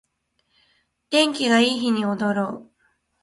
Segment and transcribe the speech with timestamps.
[1.11, 2.71] 天気がいい日に踊ろう